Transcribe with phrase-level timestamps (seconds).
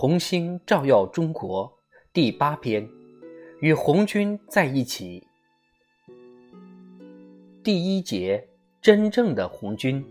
[0.00, 1.70] 红星照耀中国
[2.10, 2.88] 第八篇，
[3.60, 5.22] 与红军在一起。
[7.62, 8.42] 第一节，
[8.80, 10.02] 真正的红军，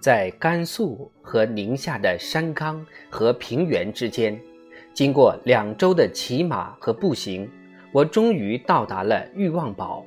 [0.00, 4.36] 在甘肃和宁夏的山冈和平原之间，
[4.92, 7.48] 经过两周的骑马和步行，
[7.92, 10.04] 我终于到达了欲望堡。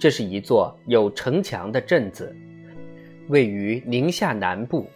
[0.00, 2.34] 这是一座有城墙的镇子，
[3.28, 4.86] 位于宁夏南部。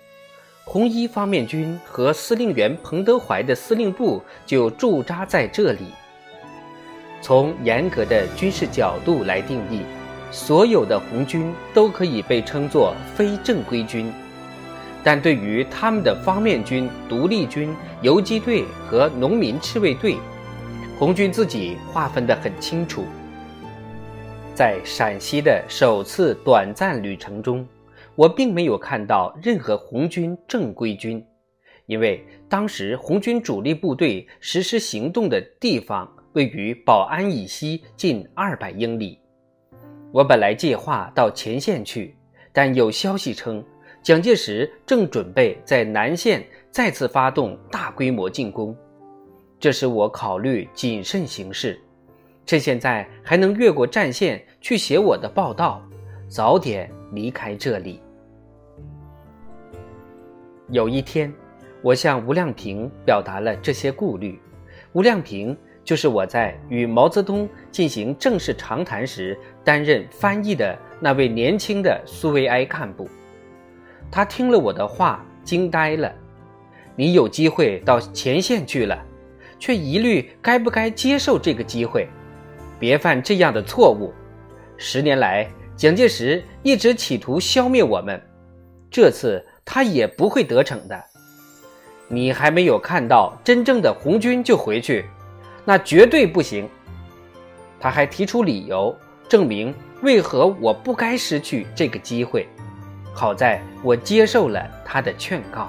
[0.69, 5.93] 红一方面军和司令员彭德怀的司令部就驻扎在这里。
[7.23, 9.83] 从严格的军事角度来定义，
[10.33, 14.12] 所有的红军都可以被称作非正规军，
[15.05, 20.16] 但对于他们的方面军、独立军、游击队和农民赤卫队，
[20.98, 23.04] 红军自己划分得很清楚。
[24.52, 27.65] 在陕西的首次短暂旅程中。
[28.17, 31.23] 我并没有看到任何红军正规军，
[31.85, 39.19] 因为当时红军主力部队实施行动的地方位于保安以西近二百英里。
[40.13, 42.17] 我本来计划到前线去，
[42.55, 43.63] 但有消息称
[44.03, 48.75] 蒋介石正准备在南线再次发动大规模进攻，
[49.61, 51.79] 这使我考虑谨慎行事，
[52.47, 55.83] 趁现在还能越过战线去写我的报道，
[56.29, 58.01] 早点离开这里。
[60.69, 61.33] 有一天，
[61.81, 64.41] 我向吴亮平表达了这些顾虑。
[64.95, 73.09] 吴亮平就是我在与毛泽东进行正式长谈时担任翻译的那位年轻的苏维埃干部。
[74.11, 76.12] 他听了我的话，惊呆了。
[76.97, 79.00] 你有机会到前线去了，
[79.61, 82.09] 却疑虑该不该接受这个机会，
[82.81, 84.12] 别犯这样的错误。
[84.77, 88.21] 十年来，蒋介石一直企图消灭我们，
[88.91, 89.44] 这次。
[89.66, 91.04] 他也不会得逞的。
[92.09, 95.04] 你还没有看到真正的红军就回去，
[95.65, 96.66] 那绝对不行。
[97.78, 98.97] 他还提出理由，
[99.28, 102.49] 证明为何我不该失去这个机会。
[103.12, 105.69] 好在我接受了他的劝告。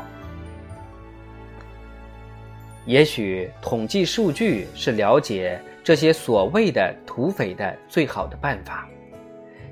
[2.85, 8.87] 也许统计数据是了解这些所谓的土匪的最好的办法。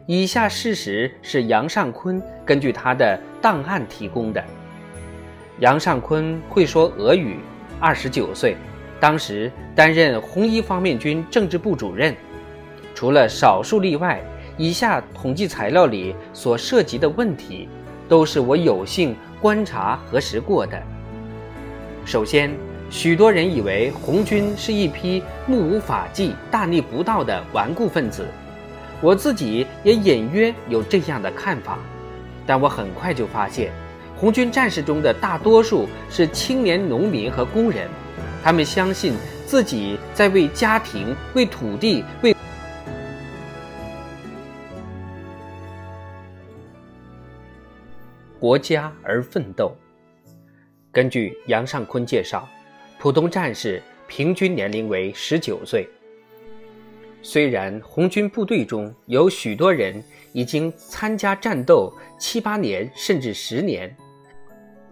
[0.07, 4.43] 以下事实是杨尚昆根据他的档案提供的。
[5.61, 7.39] 杨尚昆会说俄语，
[7.79, 8.55] 二十九岁，
[8.99, 12.15] 当时担任红一方面军政治部主任。
[12.93, 14.21] 除了少数例外，
[14.57, 17.67] 以下统计材料里所涉及的问题，
[18.07, 20.79] 都是我有幸观察核实过的。
[22.05, 22.55] 首先，
[22.91, 28.27] 许多人以为红军是一批目无法纪、大逆不道的顽固分子。
[29.05, 31.77] 我自己也隐约有这样的看法，
[32.43, 33.71] 但我很快就发现，
[34.17, 37.87] 红军战士中的大多数是青年农民和工人，
[38.43, 39.13] 他们相信
[39.45, 42.35] 自己在为家庭、为土地、为
[48.39, 49.77] 国家而奋斗。
[50.91, 52.49] 根据杨尚昆介绍，
[52.97, 55.87] 普通战士平均年龄为十九岁。
[57.27, 63.93] 虽然红军部队中有许多人已经参加战斗七八年甚至十年，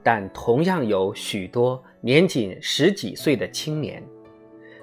[0.01, 4.01] 但同样有许多年仅十几岁的青年。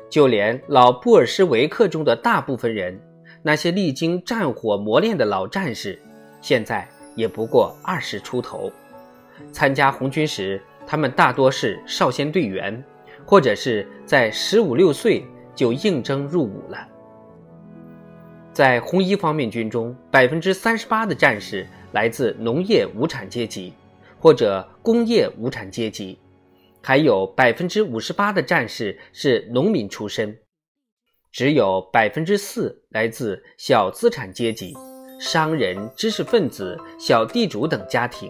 [0.09, 2.97] 就连老布尔什维克中的大部分人，
[3.43, 6.01] 那些历经战火磨练的老战士，
[6.41, 8.71] 现在也不过二十出头。
[9.51, 12.81] 参加红军时，他们大多是少先队员，
[13.27, 16.87] 或者是在十五六岁就应征入伍了。
[18.61, 23.73] 在红一方面军中，百分之三十八的战士来自农业无产阶级
[24.19, 26.19] 或者工业无产阶级，
[26.83, 30.37] 还有百分之五十八的战士是农民出身，
[31.33, 34.77] 只有百分之四来自小资产阶级、
[35.19, 38.29] 商人、知识分子、小地主等家庭。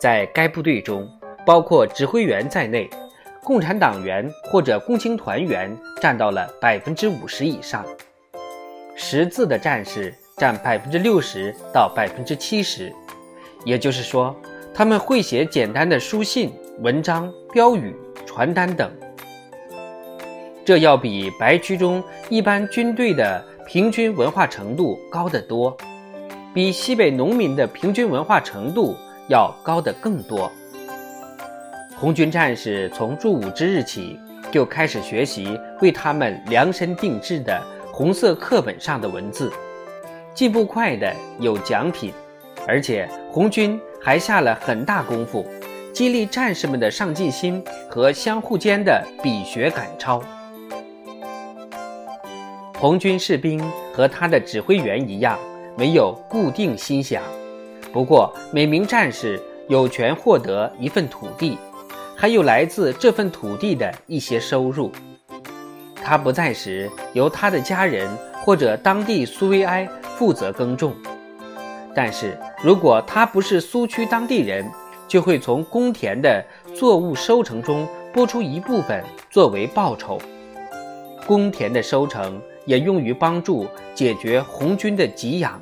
[0.00, 1.08] 在该部队中，
[1.46, 2.90] 包括指挥员在内，
[3.44, 5.72] 共产党员或者共青团员
[6.02, 7.86] 占到了百分之五十以上。
[8.96, 12.92] 识字的战士占百分之六十到百分之七十，
[13.64, 14.34] 也就是说，
[14.72, 17.94] 他们会写简单的书信、文章、标语、
[18.24, 18.90] 传单等。
[20.64, 25.76] 这要比白区中一般军队的平均文化程度高得多，
[26.54, 28.96] 比西北农民的平均文化程度
[29.28, 30.50] 要高得更多。
[31.96, 34.18] 红军战士从入伍之日起
[34.50, 37.73] 就开始学习为他们量身定制的。
[37.96, 39.52] 红色课本上的文字，
[40.34, 42.12] 进步快的有奖品，
[42.66, 45.46] 而且红军还下了很大功夫，
[45.92, 50.20] 激励战士们的上进心和相互间的比学赶超。
[52.74, 53.62] 红军士兵
[53.92, 55.38] 和他的指挥员一样，
[55.78, 57.20] 没有固定薪饷，
[57.92, 61.56] 不过每名战士有权获得一份土地，
[62.16, 64.90] 还有来自这份土地的一些收入。
[66.04, 68.06] 他不在时，由他的家人
[68.44, 70.94] 或者当地苏维埃负责耕种。
[71.94, 74.70] 但是如果他不是苏区当地人，
[75.08, 80.20] 就会从公田的作物收成中拨出一部分作为报酬。
[81.26, 85.58] 公田的收成也用于帮助解决红军的给养。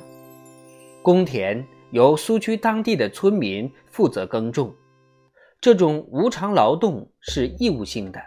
[1.01, 4.73] 公田由苏区当地的村民负责耕种，
[5.61, 8.19] 这种无偿劳动是义务性的。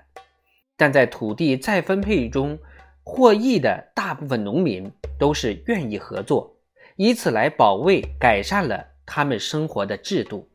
[0.76, 2.58] 但在土地再分配中
[3.02, 6.54] 获益的大部分农民都是愿意合作，
[6.96, 10.48] 以此来保卫改善了他们生活的制度。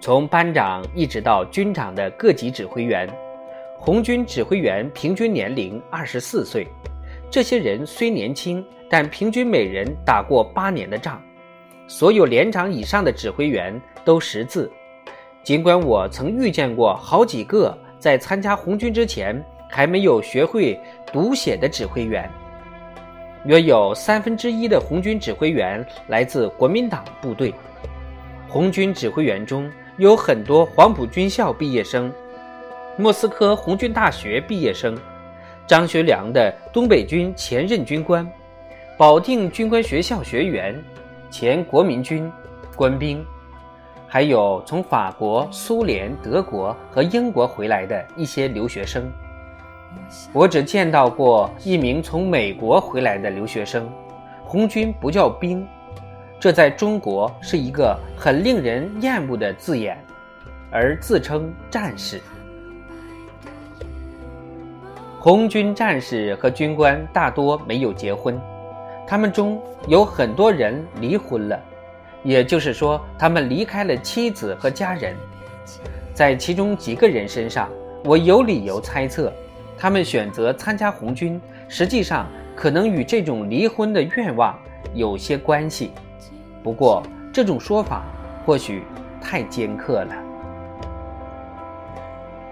[0.00, 3.08] 从班长一直到军长的各级指挥员，
[3.78, 6.66] 红军指挥员平均年龄二十四岁。
[7.30, 11.20] 这些人虽年轻，但平均每人打过八年的仗。
[11.88, 14.70] 所有连长以上的指挥员都识字。
[15.46, 19.40] 尽管我曾遇见过好几个在参加红军之前
[19.70, 20.76] 还没有学会
[21.12, 22.28] 读写的指挥员，
[23.44, 27.54] 约有三分之一的红军指挥员来自国民党部队。
[28.48, 32.12] 红军指挥员中有很多黄埔军校毕业生、
[32.96, 34.98] 莫斯科红军大学毕业生、
[35.64, 38.28] 张学良的东北军前任军官、
[38.98, 40.76] 保定军官学校学员、
[41.30, 42.28] 前国民军
[42.74, 43.24] 官兵。
[44.16, 49.12] 还有从法国、苏联、德国和英国回来的一些留学生。
[50.32, 53.86] 我只见到过一名从美国回来的留学生。
[54.42, 55.68] 红军不叫兵，
[56.40, 60.02] 这在中国是一个很令人厌恶的字眼，
[60.70, 62.18] 而自称战士。
[65.20, 68.40] 红军战士和军官大多没有结婚，
[69.06, 71.60] 他们中有很多人离婚了。
[72.22, 75.14] 也就是说，他们离开了妻子和家人，
[76.12, 77.68] 在其中几个人身上，
[78.04, 79.32] 我有理由猜测，
[79.78, 82.26] 他们选择参加红军，实际上
[82.56, 84.58] 可能与这种离婚的愿望
[84.94, 85.92] 有些关系。
[86.64, 87.02] 不过，
[87.32, 88.02] 这种说法
[88.44, 88.82] 或许
[89.20, 90.14] 太尖刻了。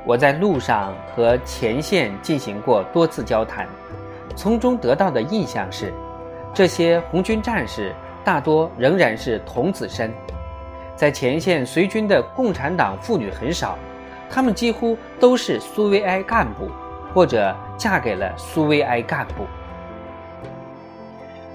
[0.07, 3.67] 我在路上和前线进行过多次交谈，
[4.37, 5.93] 从中得到的印象是，
[6.53, 7.93] 这些红军战士。
[8.25, 10.11] 大多仍然是童子身，
[10.97, 13.76] 在前线随军的共产党妇女很少，
[14.31, 16.71] 她们几乎都是苏维埃干部，
[17.12, 19.44] 或者嫁给了苏维埃干部。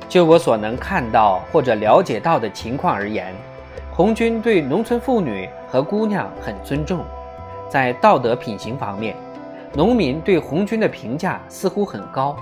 [0.07, 3.33] 就我所能看到或者了解到的情况而言，
[3.91, 7.03] 红军对农村妇女和姑娘很尊重，
[7.67, 9.15] 在道德品行方面，
[9.73, 12.35] 农民对红军的评价似乎很高。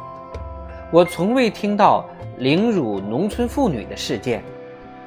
[0.91, 2.05] 我从未听到。
[2.39, 4.43] 凌辱农村妇女的事件，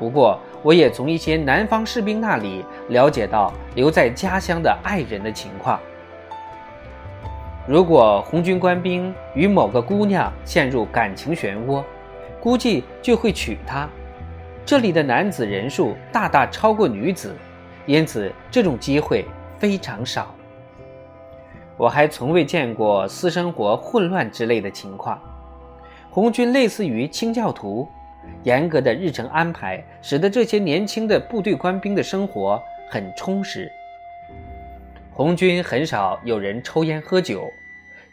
[0.00, 5.78] 不过我也从一些南方士兵那里了解到留在家乡的爱人的情况。
[7.68, 11.84] 如果红军官兵与某个姑娘陷入感情漩涡，
[12.40, 13.88] 估计就会娶她。
[14.66, 17.32] 这里的男子人数大大超过女子，
[17.86, 19.24] 因此这种机会
[19.56, 20.34] 非常少。
[21.76, 25.16] 我还从未见过私生活混乱之类的情况。
[26.12, 27.88] 红军类似于清教徒，
[28.42, 33.70] 严格的日程安排使得这些年轻的部队官兵的生活很充实。
[35.12, 37.48] 红军很少有人抽烟喝酒，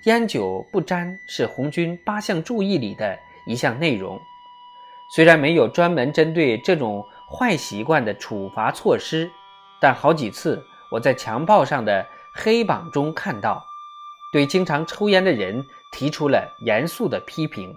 [0.04, 4.20] 烟酒不沾是红军八项注意里的一项内容。
[5.16, 9.28] 虽然没有专门针对这种坏习惯的处罚措施，
[9.82, 13.66] 但好几次我在强暴上的黑榜中看到，
[14.32, 17.76] 对经常抽烟的人提出了严肃的批评。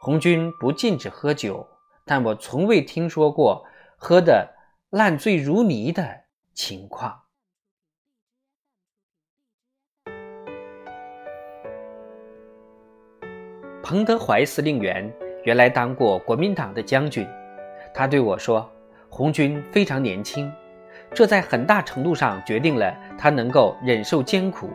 [0.00, 1.66] 红军不禁止喝酒，
[2.04, 3.64] 但我从未听说过
[3.96, 4.48] 喝得
[4.90, 6.20] 烂醉如泥的
[6.54, 7.22] 情况。
[13.82, 15.12] 彭德怀司令员
[15.44, 17.26] 原来当过国民党的将军，
[17.92, 18.70] 他对我说
[19.10, 20.52] ：“红军非常年轻，
[21.12, 24.70] 这在很大程度上决定了他能够忍受艰苦，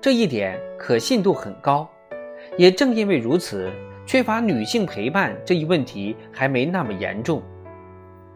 [0.00, 1.88] 这一点可信度很高。
[2.58, 3.70] 也正因为如此。”
[4.06, 7.42] 缺乏女性陪伴这一问题还没那么严重。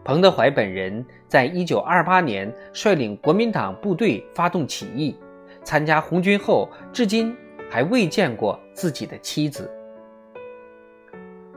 [0.03, 5.15] 彭德怀本人在一九二八年率领国民党部队发动起义，
[5.63, 7.33] 参加红军后，至今
[7.69, 9.71] 还未见过自己的妻子。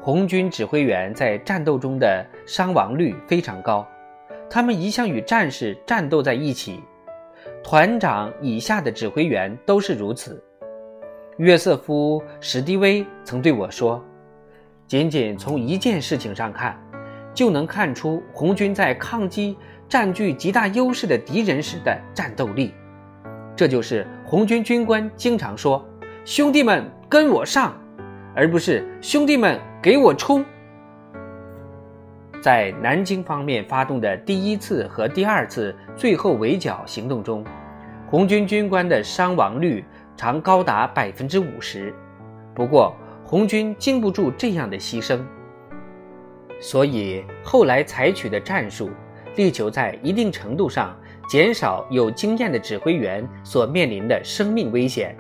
[0.01, 3.85] 红军指挥员在战斗中的伤亡率非常高，
[4.49, 6.79] 他们一向与战士战斗在一起，
[7.65, 10.41] 团长以下的指挥员都是如此。
[11.39, 14.01] 约瑟夫·史迪威曾对我说
[14.87, 16.81] ：“仅仅从一件事情上看，
[17.35, 19.57] 就能看出红军在抗击
[19.89, 22.73] 占据极大优势的敌人时的战斗力。
[23.57, 25.85] 这就是红军军官经常说
[26.25, 27.75] ：‘兄弟们，跟我上’，
[28.33, 30.45] 而不是‘兄弟们，给我冲’。”
[32.41, 37.45] 在南京方面发动的第一次和第二次最后围剿行动中，
[38.09, 39.85] 红军军官的伤亡率
[40.17, 41.95] 常高达百分之五十。
[42.55, 42.95] 不过，
[43.25, 45.21] 红军经不住这样的牺牲，
[46.61, 48.91] 所以后来采取的战术，
[49.37, 50.97] 力求在一定程度上
[51.29, 55.17] 减少有经验的指挥员所面临的生命危险。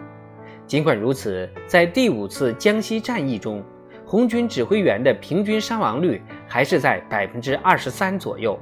[0.67, 3.63] 尽管如此，在第五次江西战役中，
[4.07, 8.59] 红军指挥员的平均伤亡率还是在百分之二十三左右。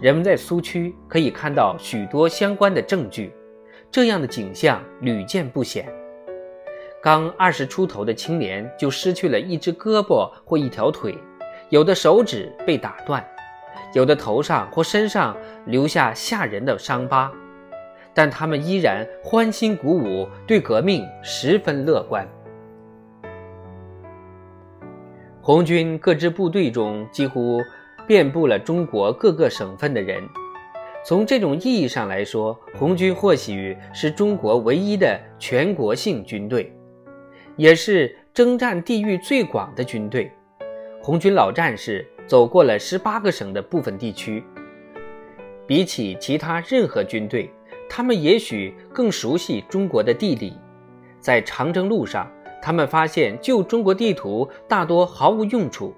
[0.00, 3.32] 人们在苏区可以看到许多相关的证据，
[3.94, 5.86] 这样的景象屡见不鲜。
[7.00, 11.16] 刚二十出头的青年就失去了一只胳膊或一条腿，
[11.68, 13.24] 有的手指被打断，
[13.92, 15.36] 有的头上或身上
[15.66, 17.30] 留下吓人的伤疤，
[18.12, 22.28] 但他们依然欢欣鼓舞，对革命十分乐观。
[25.40, 27.62] 红军各支部队中几乎
[28.08, 30.20] 遍布了中国各个省份的人。
[31.04, 36.72] 从这种意义上来说，红军或许是中国唯一的全国性军队，
[37.56, 40.32] 也是征战地域最广的军队。
[41.02, 44.42] 红军老战士走过了十八个省的部分地区，
[45.66, 47.50] 比起其他任何军队，
[47.88, 50.54] 他们也许更熟悉中国的地理。
[51.20, 52.30] 在长征路上。
[52.62, 55.94] 他们发现旧中国地图大多毫无用处，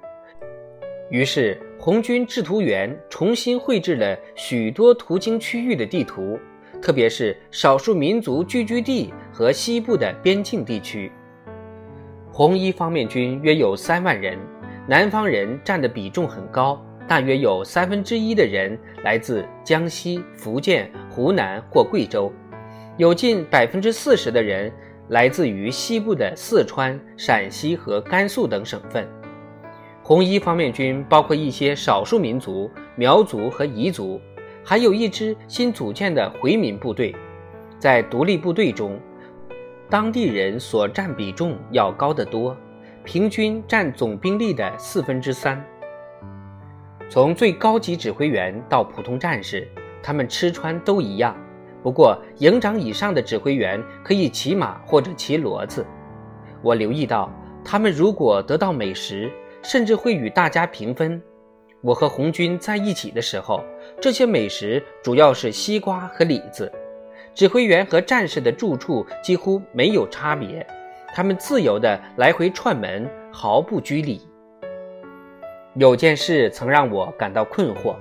[1.11, 6.39] 于是红军制图员重新绘制了许多途经区域的地图，
[6.83, 11.13] 特别是少数民族聚居地和西部的边境地区。
[12.33, 14.39] 红一方面军约有三万人，
[14.89, 22.33] 南方人占的比重很高，大约有三分之一的人来自江西、福建、湖南或贵州，
[22.97, 24.73] 有近百分之四十的人。
[25.11, 29.07] 来自于西部的四川、陕西和甘肃等省份。
[30.07, 34.21] 红一方面军包括一些少数民族、苗族和彝族，
[34.63, 37.13] 还有一支新组建的回民部队。
[37.77, 39.01] 在独立部队中，
[39.91, 42.57] 当地人所占比重要高得多，
[43.03, 45.61] 平均占总兵力的四分之三。
[47.11, 49.67] 从最高级指挥员到普通战士，
[50.01, 51.37] 他们吃穿都一样。
[51.83, 55.85] 不过，营长以上的指挥员可以骑马或者骑骡子。
[56.63, 57.29] 我留意到，
[57.65, 59.29] 他们如果得到美食，
[59.67, 61.21] 甚至会与大家平分。
[61.83, 63.65] 我和红军在一起的时候，
[64.01, 66.73] 这些美食主要是西瓜和李子。
[67.35, 70.65] 指挥员和战士的住处几乎没有差别，
[71.15, 74.23] 他们自由地来回串门，毫不拘礼。
[75.75, 77.97] 有件事曾让我感到困惑。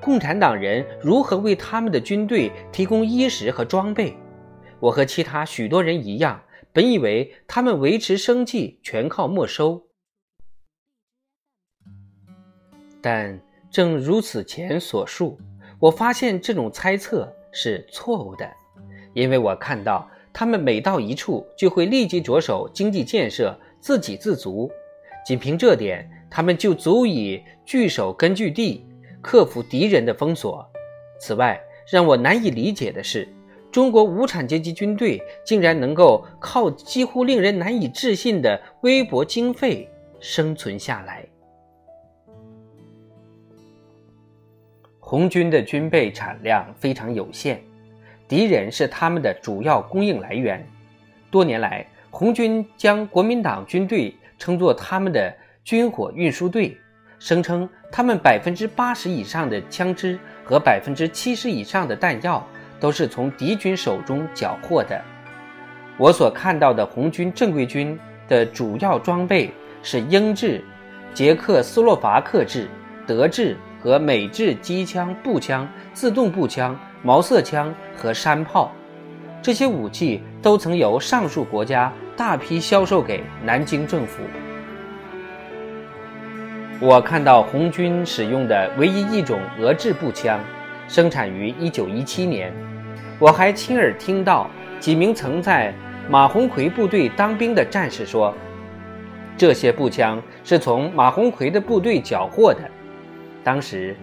[0.00, 4.16] 共产党人如何为他们的军队提供衣食和装备？
[4.78, 6.40] 我和其他许多人一样，
[6.72, 9.82] 本以为他们维持生计全靠没收。
[13.02, 13.40] 但
[13.70, 15.38] 正如此前所述，
[15.78, 18.48] 我发现这种猜测是错误的，
[19.14, 24.70] 因为我看到他们每到一处就会立即着手经济建设，自给自足。
[25.26, 28.86] 仅凭这点，他们就足以据守根据地。
[29.22, 30.66] 克服敌人的封锁。
[31.20, 31.60] 此外，
[31.92, 33.28] 让我难以理解的是，
[33.70, 39.86] 中国无产阶级军队竟然能够靠几乎令人难以置信的微薄经费
[40.20, 41.26] 生存下来。
[45.10, 47.60] 红军的军备产量非常有限，
[48.28, 50.64] 敌人是他们的主要供应来源。
[51.32, 56.78] 多年来，红军将国民党军队称作他们的军火运输队。
[57.18, 62.46] 声称他们百分之八十以上的枪支和百分之七十以上的弹药
[62.78, 65.02] 都是从敌军手中缴获的。
[65.98, 67.98] 我所看到的红军正规军
[68.28, 69.50] 的主要装备
[69.82, 70.64] 是英制、
[71.12, 72.68] 捷克斯洛伐克制、
[73.08, 78.70] 德制和美制机枪、步枪、自动步枪、毛瑟枪和山炮。
[79.42, 84.22] 这些武器都曾由上述国家大批销售给南京政府。
[86.78, 90.40] 我看到红军使用的唯一一种俄制步枪，
[90.88, 92.52] 生产于1917年。
[93.18, 95.74] 我还亲耳听到几名曾在
[96.08, 98.34] 马鸿逵部队当兵的战士说，
[99.36, 102.60] 这些步枪是从马鸿逵的部队缴获的。
[103.42, 103.96] 当时，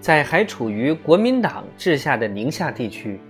[0.00, 3.20] 在还处于国民党治下的宁夏地区，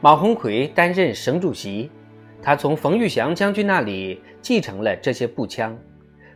[0.00, 1.90] 马鸿逵担任省主席，
[2.40, 5.78] 他从冯玉祥将军那里继承了这些步枪。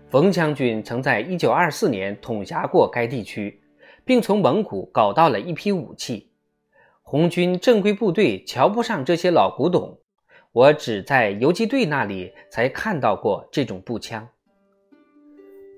[0.08, 3.60] 冯将军曾在1924年统辖过该地区，
[4.04, 6.30] 并从蒙古搞到了一批武器。
[7.02, 9.98] 红军正规部队瞧不上这些老古董，
[10.52, 14.28] 我只在游击队那里才看到过这种步枪。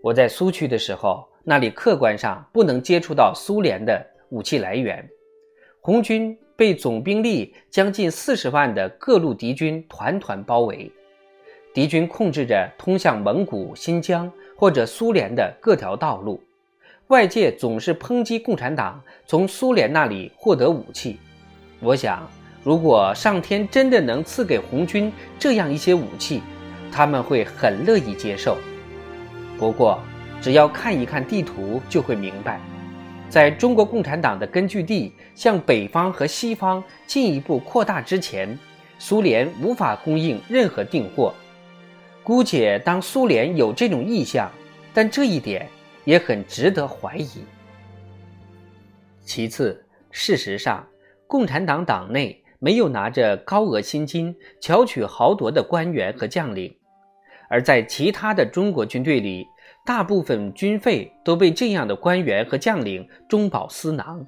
[0.02, 5.08] 我在苏区的时候，那里客观上不能接触到苏联的武器来源。
[5.80, 10.92] 红军被总兵力将近四十万的各路敌军团团包围，
[11.72, 16.38] 敌军控制着通向蒙古、新疆或者苏联的各条道路。
[17.06, 21.18] 外界总是抨击共产党从苏联那里获得武器。
[21.80, 22.28] 我想，
[22.62, 26.42] 如果上天真的能赐给红军这样一些武器，
[26.92, 28.58] 他们会很乐意接受。
[29.58, 29.98] 不过，
[30.40, 32.60] 只要看一看地图，就会明白，
[33.28, 38.58] 在中国共产党的根据地向北方和西方进一步扩大之前，
[38.98, 41.34] 苏联无法供应任何订货。
[42.22, 44.50] 姑且当苏联有这种意向，
[44.92, 45.68] 但这一点。
[46.04, 47.28] 也很值得怀疑。
[49.26, 50.88] 其次，事实上，
[51.26, 56.74] 共产党党内没有拿着高额薪金巧取豪夺的官员和将领，
[57.50, 59.46] 而在其他的中国军队里，
[59.88, 64.26] 大部分军费都被这样的官员和将领中饱私囊。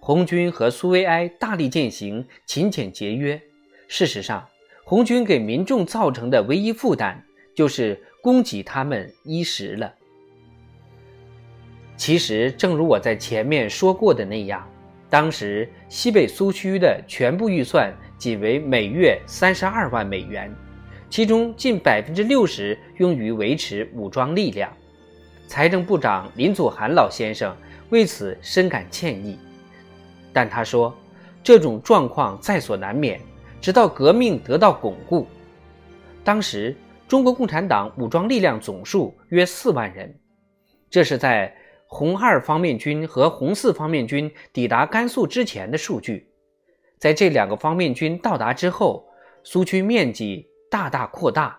[0.00, 3.38] 红军和苏维埃大力践行勤俭节约，
[3.86, 4.48] 事实上，
[4.84, 7.22] 红军给民众造成的唯一负担
[7.54, 9.92] 就是供给他们衣食了。
[11.98, 14.66] 其实，正如我在前面说过的那样，
[15.10, 20.50] 当时西北苏区的全部预算仅为每月三十二万美元，
[21.10, 24.72] 其中近百分之六十用于维持武装力量。
[25.48, 27.56] 财政部长林祖涵老先生
[27.88, 29.36] 为此深感歉意，
[30.32, 30.94] 但他说，
[31.42, 33.18] 这种状况在所难免，
[33.60, 35.26] 直到革命得到巩固。
[36.22, 36.76] 当时，
[37.08, 40.14] 中国共产党武装力量总数约四万人，
[40.88, 41.52] 这是在。
[41.90, 46.28] 红二方面军和红四方面军抵达甘肃之前的数据，
[46.98, 49.08] 在这两个方面军到达之后，
[49.42, 51.58] 苏区面积大大扩大，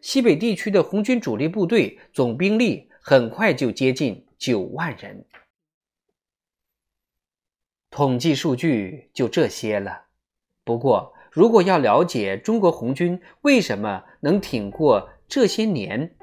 [0.00, 5.26] 西北地区的红军主力部队总兵力很快就接近九万人。
[7.90, 10.06] 统计数据就这些了。
[10.64, 16.16] 不过，如果要了解中国红军为什么能挺过这些年，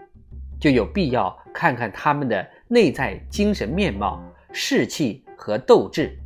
[0.59, 2.49] 就有必要看看他们的。
[2.67, 6.17] 内在精神面貌、士气和斗志，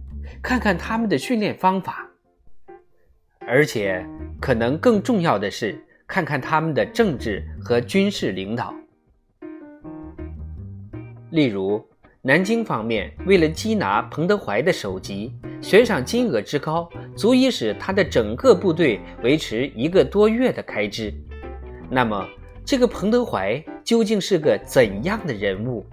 [0.43, 2.07] 看看他们的训练方法，
[3.39, 4.05] 而且
[4.39, 8.71] 可能更重要的是，看看他们的政治和军事领导。
[11.35, 11.85] 例如，
[12.21, 21.13] 南京方面为了缉拿彭德怀的首级，悬赏金额之高，足以使他的整个部队维持一个多月的开支。
[21.89, 22.25] 那么，
[22.63, 25.85] 这个彭德怀究竟是个怎样的人物？